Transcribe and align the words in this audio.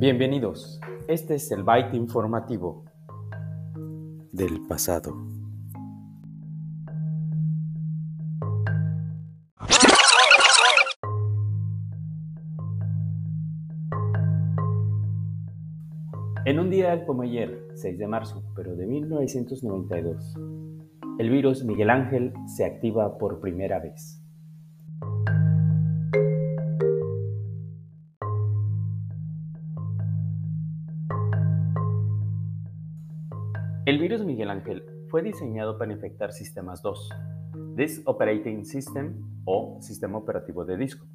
Bienvenidos, 0.00 0.80
este 1.08 1.34
es 1.34 1.52
el 1.52 1.62
Byte 1.62 1.92
informativo 1.92 2.86
del 4.32 4.62
pasado. 4.66 5.14
En 16.46 16.58
un 16.58 16.70
día 16.70 17.04
como 17.04 17.20
ayer, 17.20 17.68
6 17.74 17.98
de 17.98 18.06
marzo, 18.06 18.42
pero 18.56 18.74
de 18.76 18.86
1992, 18.86 20.34
el 21.18 21.28
virus 21.28 21.62
Miguel 21.62 21.90
Ángel 21.90 22.32
se 22.46 22.64
activa 22.64 23.18
por 23.18 23.38
primera 23.40 23.78
vez. 23.80 24.24
El 33.90 33.98
virus 33.98 34.24
Miguel 34.24 34.50
Ángel 34.50 34.84
fue 35.08 35.20
diseñado 35.20 35.76
para 35.76 35.92
infectar 35.92 36.30
sistemas 36.30 36.80
2, 36.80 37.08
Disk 37.74 38.08
Operating 38.08 38.64
System 38.64 39.16
o 39.44 39.78
sistema 39.80 40.16
operativo 40.16 40.64
de 40.64 40.76
disco. 40.76 41.08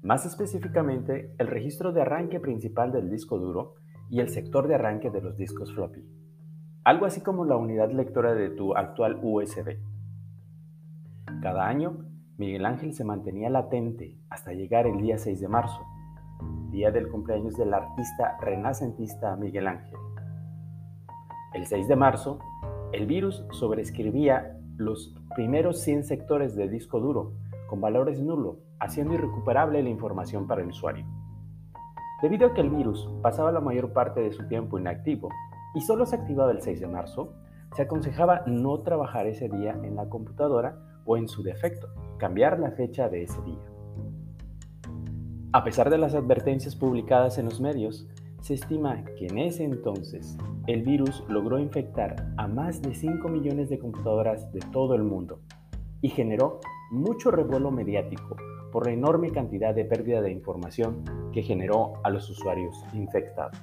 Más 0.00 0.24
específicamente, 0.24 1.34
el 1.36 1.48
registro 1.48 1.92
de 1.92 2.00
arranque 2.00 2.40
principal 2.40 2.92
del 2.92 3.10
disco 3.10 3.38
duro 3.38 3.74
y 4.08 4.20
el 4.20 4.30
sector 4.30 4.68
de 4.68 4.76
arranque 4.76 5.10
de 5.10 5.20
los 5.20 5.36
discos 5.36 5.74
floppy 5.74 6.02
algo 6.82 7.04
así 7.04 7.20
como 7.20 7.44
la 7.44 7.58
unidad 7.58 7.92
lectora 7.92 8.32
de 8.32 8.48
tu 8.48 8.74
actual 8.74 9.20
USB. 9.22 9.76
Cada 11.42 11.68
año, 11.68 12.06
Miguel 12.38 12.64
Ángel 12.64 12.94
se 12.94 13.04
mantenía 13.04 13.50
latente 13.50 14.18
hasta 14.30 14.54
llegar 14.54 14.86
el 14.86 14.96
día 14.96 15.18
6 15.18 15.42
de 15.42 15.48
marzo, 15.48 15.82
día 16.70 16.90
del 16.90 17.10
cumpleaños 17.10 17.58
del 17.58 17.74
artista 17.74 18.38
renacentista 18.40 19.36
Miguel 19.36 19.66
Ángel. 19.66 20.07
El 21.54 21.66
6 21.66 21.88
de 21.88 21.96
marzo, 21.96 22.38
el 22.92 23.06
virus 23.06 23.42
sobrescribía 23.52 24.58
los 24.76 25.14
primeros 25.34 25.80
100 25.80 26.04
sectores 26.04 26.54
de 26.54 26.68
disco 26.68 27.00
duro 27.00 27.32
con 27.68 27.80
valores 27.80 28.20
nulos, 28.20 28.58
haciendo 28.80 29.14
irrecuperable 29.14 29.82
la 29.82 29.88
información 29.88 30.46
para 30.46 30.60
el 30.60 30.68
usuario. 30.68 31.06
Debido 32.20 32.48
a 32.48 32.54
que 32.54 32.60
el 32.60 32.68
virus 32.68 33.08
pasaba 33.22 33.50
la 33.50 33.60
mayor 33.60 33.94
parte 33.94 34.20
de 34.20 34.32
su 34.32 34.46
tiempo 34.46 34.78
inactivo 34.78 35.30
y 35.74 35.80
solo 35.80 36.04
se 36.04 36.16
activaba 36.16 36.52
el 36.52 36.60
6 36.60 36.80
de 36.80 36.86
marzo, 36.86 37.32
se 37.74 37.82
aconsejaba 37.82 38.42
no 38.46 38.80
trabajar 38.80 39.26
ese 39.26 39.48
día 39.48 39.72
en 39.82 39.96
la 39.96 40.08
computadora 40.08 40.78
o 41.06 41.16
en 41.16 41.28
su 41.28 41.42
defecto, 41.42 41.88
cambiar 42.18 42.58
la 42.58 42.72
fecha 42.72 43.08
de 43.08 43.22
ese 43.22 43.40
día. 43.42 43.64
A 45.52 45.64
pesar 45.64 45.88
de 45.88 45.96
las 45.96 46.14
advertencias 46.14 46.76
publicadas 46.76 47.38
en 47.38 47.46
los 47.46 47.58
medios, 47.58 48.06
se 48.40 48.54
estima 48.54 49.04
que 49.18 49.26
en 49.26 49.38
ese 49.38 49.64
entonces 49.64 50.36
el 50.66 50.82
virus 50.82 51.24
logró 51.28 51.58
infectar 51.58 52.32
a 52.36 52.46
más 52.46 52.80
de 52.82 52.94
5 52.94 53.28
millones 53.28 53.68
de 53.68 53.78
computadoras 53.78 54.52
de 54.52 54.60
todo 54.72 54.94
el 54.94 55.02
mundo 55.02 55.40
y 56.00 56.08
generó 56.08 56.60
mucho 56.90 57.30
revuelo 57.30 57.70
mediático 57.70 58.36
por 58.72 58.86
la 58.86 58.92
enorme 58.92 59.30
cantidad 59.32 59.74
de 59.74 59.84
pérdida 59.84 60.20
de 60.20 60.30
información 60.30 61.04
que 61.32 61.42
generó 61.42 61.94
a 62.04 62.10
los 62.10 62.28
usuarios 62.30 62.76
infectados. 62.94 63.58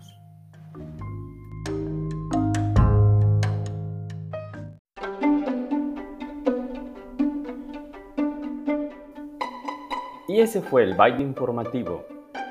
Y 10.28 10.42
ese 10.42 10.62
fue 10.62 10.84
el 10.84 10.96
baile 10.96 11.24
informativo 11.24 12.04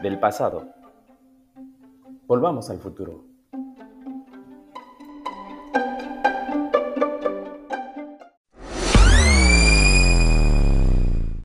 del 0.03 0.19
pasado. 0.19 0.74
Volvamos 2.27 2.71
al 2.71 2.79
futuro. 2.79 3.34